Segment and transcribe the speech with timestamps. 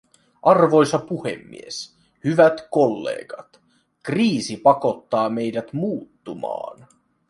[0.41, 3.59] Arvoisa puhemies, hyvät kollegat,
[4.03, 6.87] kriisi pakottaa meidät muuttumaan.